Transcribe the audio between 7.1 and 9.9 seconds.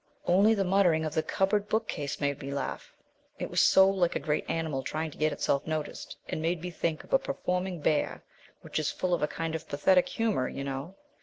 a performing bear which is full of a kind of